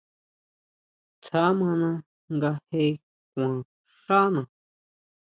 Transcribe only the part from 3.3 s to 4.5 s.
kuan xána.